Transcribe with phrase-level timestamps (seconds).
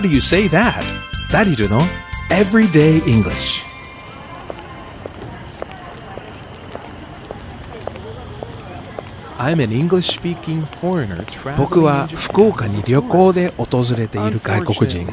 [0.00, 0.82] do you say that?
[1.30, 1.80] ダリルの
[2.30, 3.62] Everyday English.
[9.36, 11.22] I'm an English speaking foreigner
[11.58, 15.06] 僕は福岡に旅行で訪れている外国人。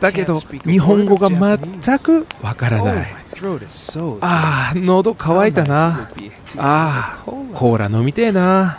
[0.00, 3.06] だけど日本語が全くわからない。
[4.22, 6.10] ああ喉乾いたな。
[6.56, 8.78] ああコーラ飲みてえな。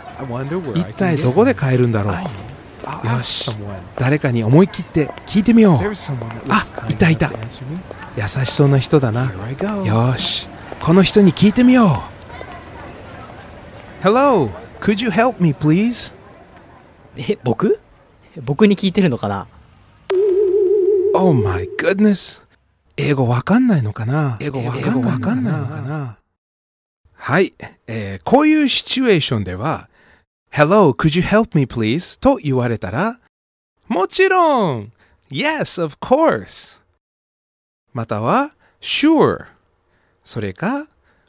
[0.74, 2.47] 一体どこで買えるんだろう
[3.04, 3.50] よし
[3.98, 5.78] 誰かに思い切って聞いてみよう。
[6.50, 7.30] あいたいた。
[8.16, 9.30] 優しそうな人だな。
[9.84, 10.48] よし
[10.80, 12.02] この人に聞いてみよ
[14.02, 14.04] う。
[14.04, 14.50] Hello.
[14.80, 16.14] Could you help me please?
[17.16, 17.80] え、僕？
[18.42, 19.48] 僕に聞いてるのかな
[21.14, 22.44] ？Oh my goodness.
[22.96, 24.36] 英語わかんないのかな？
[24.40, 25.02] 英語わかん
[25.42, 26.18] ないのかな？
[27.14, 27.54] はい、
[27.88, 29.88] えーこういうシチュエーションでは
[30.51, 32.19] Hello, could you help me please?
[32.19, 33.19] と言われたら
[33.87, 34.91] もちろん
[35.29, 36.81] Yes, of course
[37.93, 39.45] または Sure
[40.23, 40.87] それか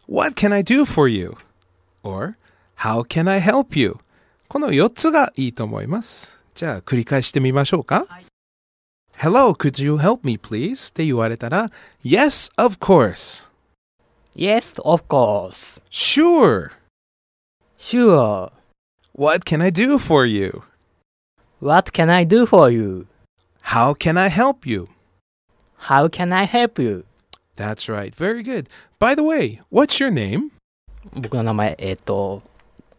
[0.08, 1.36] What can I do for you?
[2.02, 2.36] or
[2.78, 3.96] How can I help you?
[4.48, 6.38] この4つがいいと思います。
[6.54, 8.06] じゃあ繰り返してみましょうか。
[9.16, 10.90] Hello, could you help me please?
[10.90, 11.70] って言われたら
[12.04, 13.48] Yes, of course.
[14.36, 15.82] ?Yes, of course.
[15.90, 16.70] Sure.
[17.78, 18.52] Sure.
[19.18, 20.64] What can I do for you?
[21.60, 23.06] What can I do for you?
[23.62, 24.88] How can I help you?
[25.88, 27.04] How can I help you?
[27.56, 28.14] That's right.
[28.14, 28.68] Very good.
[28.98, 30.50] By the way, what's your name?
[31.12, 32.42] 僕の名前、えっ、と、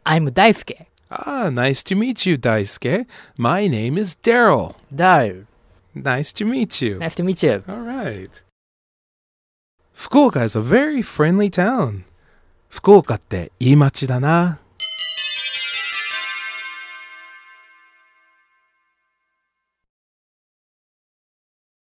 [0.04, 0.86] I'm 大輔。
[1.10, 3.06] Ah, nice to meet you, Daisuke.
[3.38, 4.76] My name is Daryl.
[4.94, 5.46] Daryl.
[5.94, 6.98] Nice to meet you.
[7.00, 7.64] Nice to meet you.
[7.68, 8.44] All right.
[9.96, 12.04] Fukuoka is a very friendly town.
[12.70, 14.60] 福岡っていい街だな。